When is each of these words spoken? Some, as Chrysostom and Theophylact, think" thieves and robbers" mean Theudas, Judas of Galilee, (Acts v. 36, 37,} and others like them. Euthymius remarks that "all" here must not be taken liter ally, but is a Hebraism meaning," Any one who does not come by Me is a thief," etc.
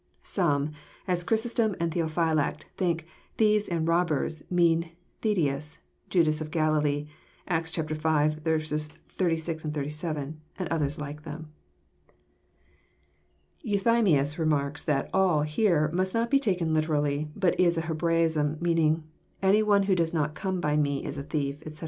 Some, 0.23 0.71
as 1.07 1.23
Chrysostom 1.23 1.75
and 1.79 1.91
Theophylact, 1.91 2.63
think" 2.75 3.05
thieves 3.37 3.67
and 3.67 3.87
robbers" 3.87 4.43
mean 4.61 4.89
Theudas, 5.21 5.77
Judas 6.09 6.41
of 6.41 6.49
Galilee, 6.49 7.05
(Acts 7.47 7.75
v. 7.75 7.83
36, 7.83 9.63
37,} 9.63 10.41
and 10.57 10.69
others 10.69 10.99
like 10.99 11.21
them. 11.21 11.51
Euthymius 13.63 14.39
remarks 14.39 14.83
that 14.83 15.07
"all" 15.13 15.43
here 15.43 15.91
must 15.93 16.15
not 16.15 16.31
be 16.31 16.39
taken 16.39 16.73
liter 16.73 16.95
ally, 16.95 17.25
but 17.35 17.59
is 17.59 17.77
a 17.77 17.81
Hebraism 17.81 18.57
meaning," 18.59 19.03
Any 19.43 19.61
one 19.61 19.83
who 19.83 19.93
does 19.93 20.15
not 20.15 20.33
come 20.33 20.59
by 20.59 20.75
Me 20.77 21.03
is 21.05 21.19
a 21.19 21.23
thief," 21.23 21.61
etc. 21.63 21.79